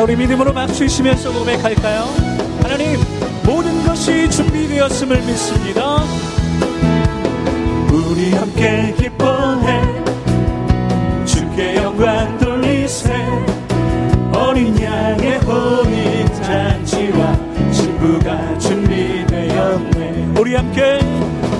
자, 0.00 0.04
우리 0.04 0.16
믿음으로 0.16 0.54
박수 0.54 0.88
치면서 0.88 1.30
고백할까요? 1.30 2.04
하나님, 2.62 2.98
모든 3.44 3.84
것이 3.84 4.30
준비되었음을 4.30 5.14
믿습니다. 5.26 5.98
우리 7.92 8.32
함께 8.32 8.94
기뻐해 8.96 9.82
주께 11.26 11.76
영광 11.76 12.38
돌리세 12.38 13.12
어린 14.32 14.80
양의 14.80 15.38
혼인 15.40 16.26
잔치와 16.32 17.36
신부가 17.70 18.58
준비되었네 18.58 20.32
우리 20.38 20.54
함께 20.54 20.98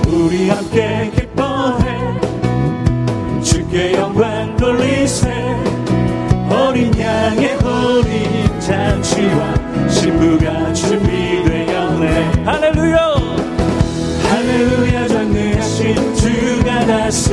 우리 0.07 0.49
함께 0.49 1.11
기뻐해 1.13 1.30
잔치와 8.71 9.89
신부가 9.89 10.71
준비되었네 10.71 12.43
할렐루야! 12.45 12.97
할렐루야 14.29 15.07
전능하신 15.09 16.15
주가 16.15 16.85
다스리네 16.85 17.25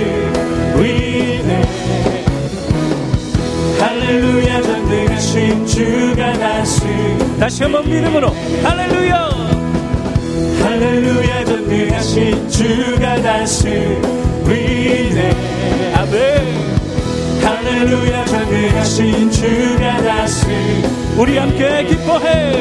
할렐루야 3.78 4.62
전능하신 4.62 5.64
주가 5.64 6.32
다스리네 6.32 7.38
다시 7.38 7.62
한번 7.62 7.88
믿음으로 7.88 8.30
할렐루야! 8.64 9.28
할렐루야 10.64 11.44
전능하신 11.44 12.48
주가 12.48 13.22
다스리네 13.22 14.10
아멘! 15.94 16.77
할렐루야 17.42 18.24
전능하신 18.24 19.30
주가 19.30 19.96
다스리네 20.02 20.88
우리 21.18 21.36
함께 21.38 21.84
기뻐해! 21.84 22.54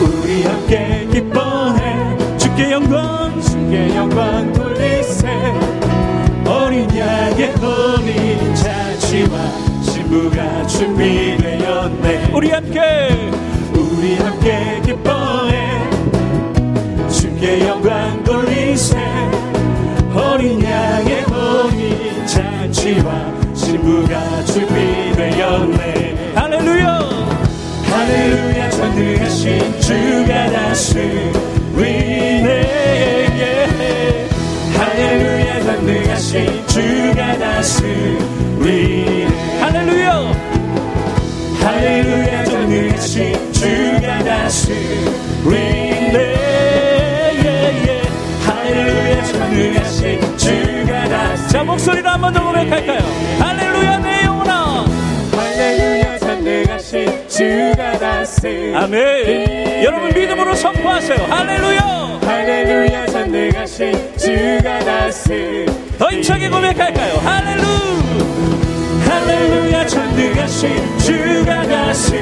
우리 0.00 0.42
함께 0.42 1.06
기뻐해 1.12 2.38
주께 2.38 2.72
영광! 2.72 3.40
주께 3.40 3.94
영광 3.94 4.52
돌리세 4.52 5.28
어린 6.46 6.88
양의 6.96 7.52
혼인 7.56 8.54
잔치와 8.54 9.28
신부가 9.82 10.66
준비되었네 10.66 12.30
우리 12.32 12.50
함께 12.50 13.30
우리 13.74 14.14
함께 14.16 14.80
기뻐해 14.84 15.85
한 52.16 52.20
번 52.22 52.32
더 52.32 52.42
고백할까요? 52.42 53.00
할렐루야, 53.40 53.98
내 53.98 54.22
영혼아! 54.24 54.86
할렐루야 55.36 56.18
전능하신 56.18 57.28
주가 57.28 57.98
다스리네 57.98 58.74
아멘! 58.74 59.84
여러분 59.84 60.08
믿음으로 60.14 60.54
선포하세요. 60.54 61.18
할렐루야! 61.28 62.20
할렐루야 62.22 63.06
전능하신 63.06 64.16
주가 64.16 64.78
다스리네 64.78 65.66
더 65.98 66.10
힘차게 66.10 66.48
고백할까요? 66.48 67.16
할렐루! 67.18 67.62
할렐루야 69.06 69.86
전능하신 69.86 70.98
주가 70.98 71.62
다스 71.68 72.14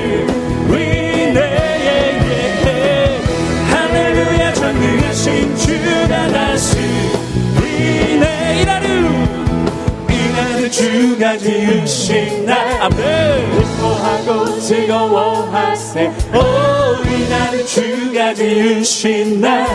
지으신 11.45 12.47
날 12.47 12.81
아멘! 12.81 13.51
기뻐하고 13.53 14.59
즐거워하세. 14.61 16.11
오 16.33 17.05
이날은 17.07 17.67
주가 17.67 18.33
지으신 18.33 19.43
날 19.43 19.67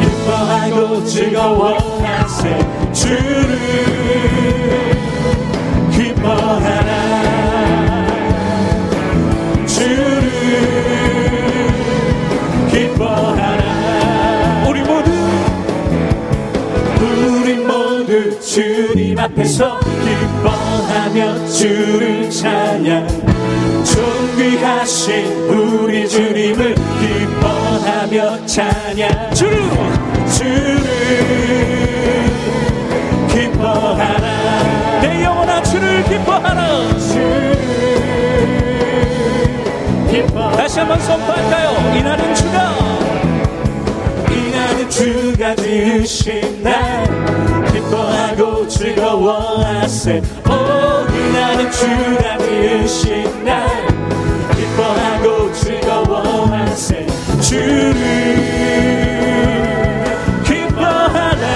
기뻐하고 0.00 1.04
즐거워하세. 1.04 2.58
주를 2.94 3.58
기뻐하라. 5.92 6.96
주를 9.66 10.30
기뻐하라. 12.70 14.64
우리 14.66 14.80
모두 14.80 15.10
우리 17.02 17.54
모두 17.56 18.40
주님 18.40 19.18
앞에서 19.18 19.78
기뻐 19.80 20.55
하며 21.16 21.46
주를 21.46 22.28
찬양. 22.28 23.08
존귀하신 23.84 25.48
우리 25.48 26.06
주님을 26.06 26.74
기뻐하며 26.74 28.44
찬양. 28.44 29.32
주를! 29.32 29.62
주를 30.30 30.78
기뻐하라. 33.28 35.00
내 35.00 35.24
영혼아 35.24 35.62
주를 35.62 36.04
기뻐하라. 36.04 36.98
주를 36.98 37.56
기뻐 40.10 40.50
다시 40.52 40.80
한번 40.80 41.00
선포할까요? 41.00 41.96
이날은 41.96 42.34
주가! 42.34 42.74
이날은 44.30 44.90
주가 44.90 45.54
지으신 45.54 46.62
날. 46.62 47.06
기뻐하고 47.72 48.68
즐거워하세. 48.68 50.20
오 50.48 50.85
이날은 51.36 51.70
주가 51.70 52.38
지으신 52.38 53.44
날 53.44 53.68
기뻐하고 54.56 55.52
즐거워하세 55.52 57.06
주를 57.42 57.92
기뻐하라 60.42 61.46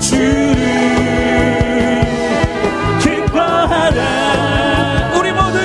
주를 0.00 0.64
기뻐하라 3.02 4.00
우리 5.18 5.30
모두. 5.32 5.58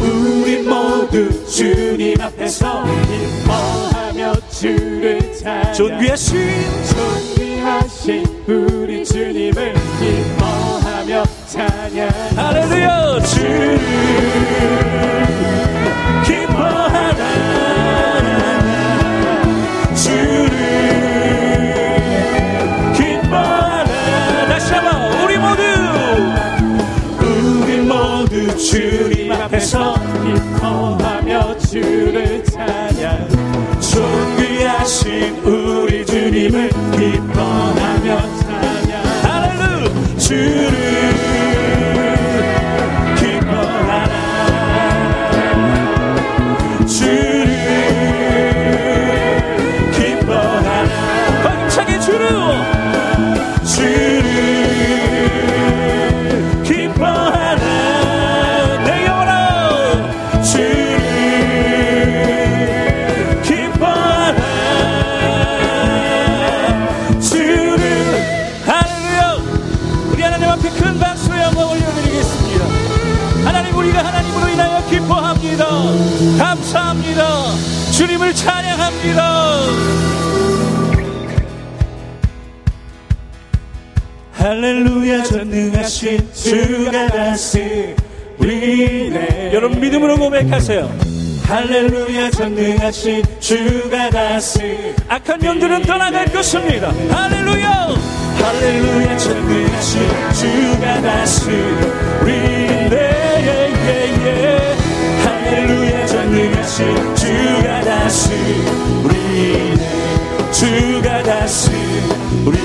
우리 0.00 0.62
모두 0.62 1.46
주님 1.46 2.18
앞에서 2.18 2.82
기뻐하며 2.82 4.32
주를 4.48 5.34
찬양. 5.36 5.74
존귀하신 5.74 6.38
존 6.88 7.31
주님 28.72 29.30
앞에서 29.30 29.94
기뻐하며 30.24 31.58
주를 31.58 32.42
찬양. 32.42 33.28
존귀하신 33.78 35.40
우리 35.44 36.06
주님을 36.06 36.70
주님을 78.32 78.34
찬양합니다. 78.34 79.62
할렐루야 84.32 85.22
전능하신 85.22 86.32
주가 86.32 87.06
다스리네 87.08 88.40
여러분 89.52 89.78
믿음으로 89.80 90.16
고백하세요. 90.16 90.90
할렐루야 91.44 92.30
전능하신 92.30 93.22
주가 93.38 94.10
다스리네 94.10 94.96
악한 95.08 95.44
영들은 95.44 95.82
떠나갈 95.82 96.26
것입니다. 96.26 96.92
할렐루야! 97.10 97.94
할렐루야 98.42 99.16
전능하신 99.18 100.00
주가 100.32 101.00
다스리네 101.02 101.72
할렐루야 105.52 106.06
전능하신 106.06 107.14
주가 107.14 107.71
다스리네 108.02 109.76
주가 110.50 111.22
다스리네 111.22 112.58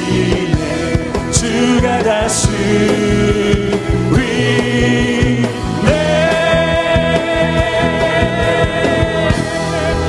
주가 1.32 2.02
다스리네 2.02 2.58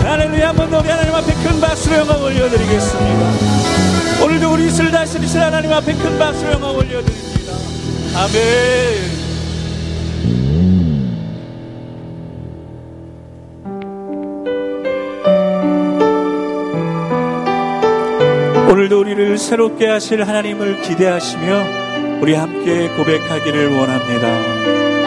할렐루야 0.03 0.49
한번 0.49 0.71
더 0.71 0.79
우리 0.79 0.89
하나님 0.89 1.15
앞에 1.15 1.35
큰 1.35 1.61
박수로 1.61 1.97
영광 1.97 2.23
올려드리겠습니다. 2.23 4.25
오늘도 4.25 4.55
우리 4.55 4.69
이슬 4.69 4.91
다스리실 4.91 5.43
하나님 5.43 5.71
앞에 5.75 5.93
큰 5.93 6.19
박수로 6.19 6.53
영광 6.53 6.75
올려드립니다. 6.75 7.53
아멘. 8.15 9.18
오늘도 18.79 19.01
우리를 19.01 19.39
새롭게 19.39 19.89
하실 19.89 20.23
하나님을 20.23 20.83
기대하시며 20.83 22.21
우리 22.21 22.35
함께 22.35 22.89
고백하기를 22.91 23.77
원합니다. 23.77 24.98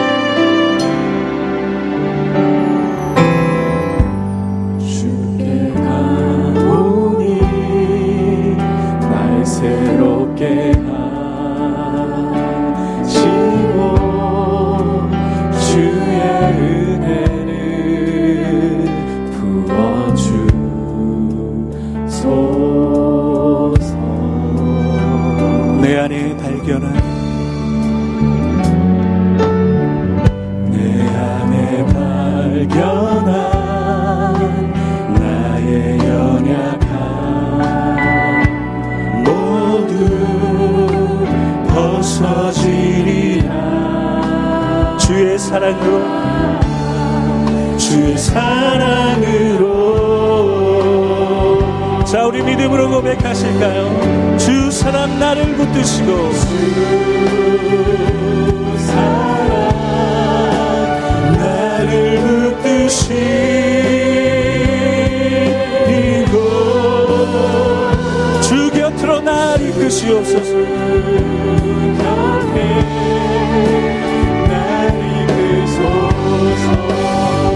발견한 26.42 27.21
자 52.12 52.26
우리 52.26 52.42
믿음으로 52.42 52.90
고백하실까요? 52.90 54.36
주 54.36 54.70
사랑 54.70 55.18
나를 55.18 55.56
붙드시고. 55.56 56.32
주 56.32 56.46
사랑 58.76 59.72
나를 61.38 62.20
이끄시옵소서. 69.68 70.52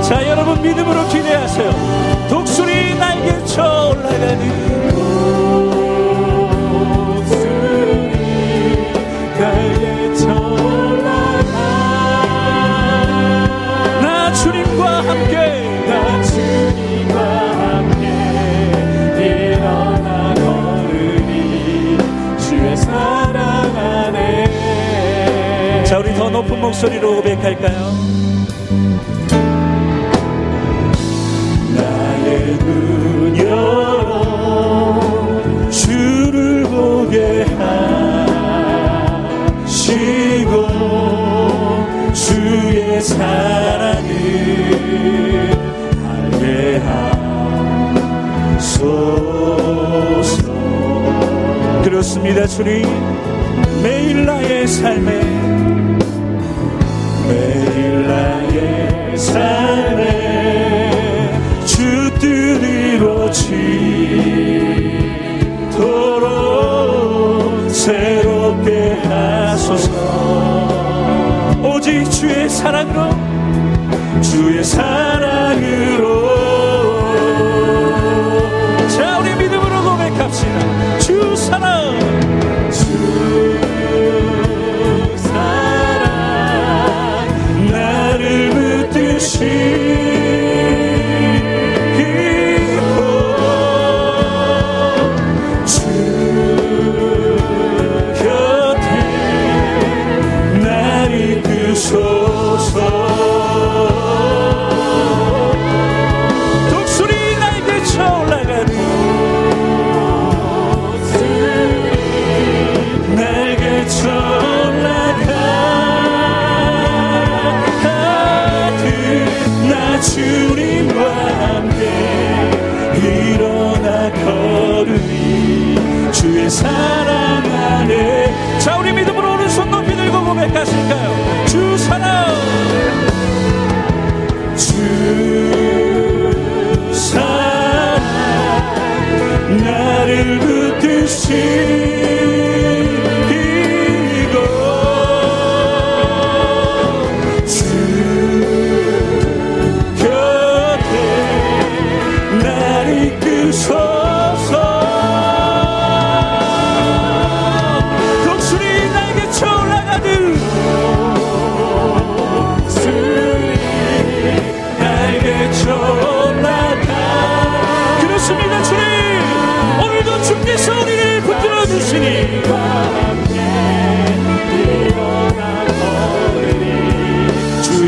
자 0.03 0.27
여러분 0.27 0.63
믿음으로 0.63 1.07
기대하세요. 1.09 1.71
독수리 2.31 2.95
날개쳐 2.95 3.76
올라가는 3.89 4.67
나 14.03 14.33
주님과 14.33 15.09
함께 15.09 15.37
나 15.87 16.23
주님과 16.23 17.21
함께 17.61 18.07
일어나 19.55 20.35
걸으리 20.35 21.97
주의 22.39 22.77
사랑 22.77 23.77
안에 23.77 25.85
자 25.85 25.99
우리 25.99 26.15
더 26.15 26.29
높은 26.31 26.61
목소리로 26.61 27.17
고백할까요? 27.17 28.16
삶에 54.87 55.11
매일 57.27 58.07
나의 58.07 59.19
삶에 59.19 60.05
주뜻 61.65 62.63
이루어지도록 62.63 63.35
새롭게 67.69 68.93
하소서. 69.03 69.91
오직 71.65 72.09
주의 72.09 72.49
사랑으로 72.49 73.11
주의 74.23 74.63
사랑 74.63 75.06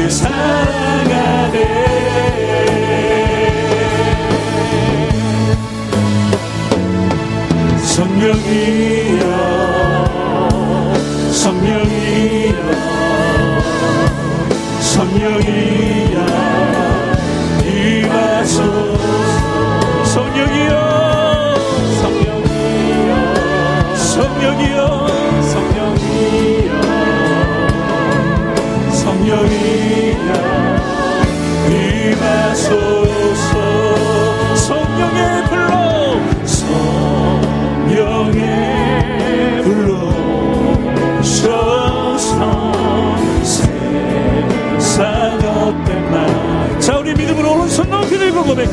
고백 0.09 0.98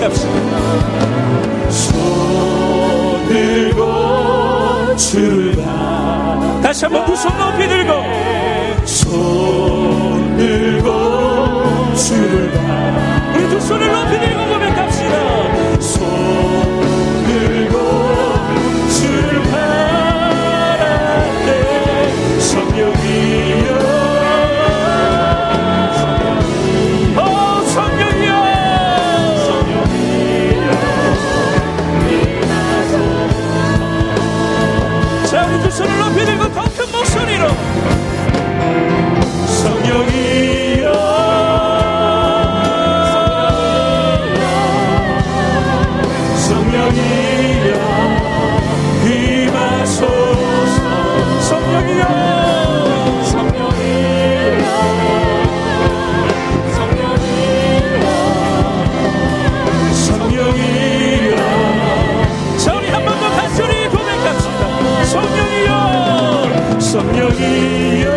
합시다. 0.06 0.30
손 1.70 3.28
들고 3.28 4.96
주를 4.96 5.56
다시 6.64 6.86
한번 6.86 7.06
두 7.06 7.14
손 7.16 7.38
높이 7.38 7.68
들고 7.68 7.94
성령이여 66.96 68.10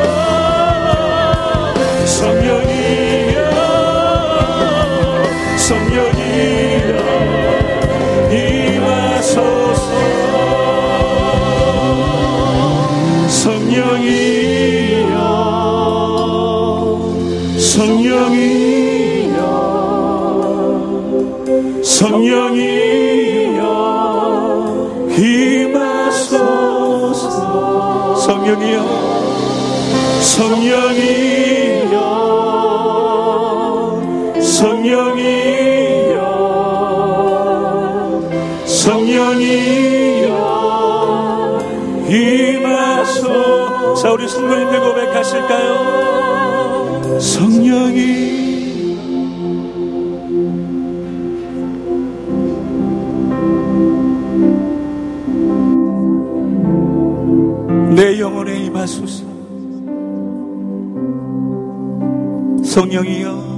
성령이여 2.07 3.39
성령이여 5.67 6.93
임하소서. 8.31 9.91
성령이여 13.43 15.17
성령이여 17.59 18.68
성령이여 28.29 28.77
성령이여 30.21 31.97
성령이여 34.43 36.21
성령이여. 38.67 40.29
임하소 42.11 43.95
자 43.95 44.13
우리 44.13 44.29
성도님들 44.29 44.79
고백하실까요? 44.79 45.69
성령이 47.19 48.48
내 57.95 58.21
영혼에 58.21 58.57
임하소서. 58.67 59.25
성령이여. 62.65 63.49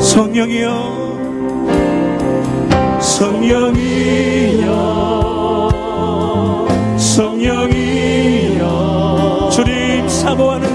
성령이여. 0.00 0.98
성령이여. 3.00 4.68
성령이 6.98 7.87
Go 10.38 10.50
on. 10.50 10.67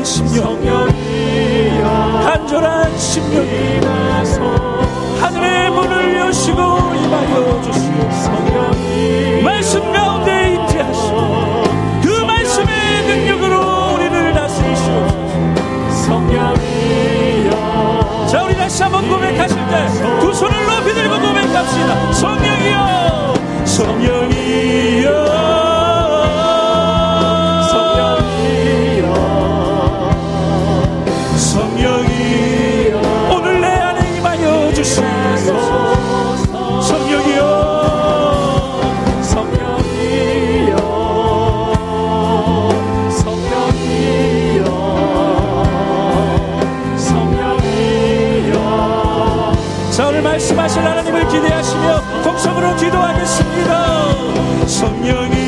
성령이 54.68 55.43